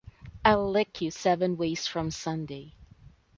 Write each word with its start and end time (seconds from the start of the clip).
I'll 0.43 0.67
lick 0.67 0.99
you 0.99 1.11
seven 1.11 1.57
ways 1.57 1.85
from 1.85 2.09
Sunday. 2.09 2.73